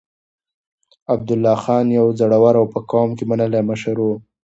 [1.13, 4.07] عبدالله خان يو زړور او په قوم کې منلی مشر و.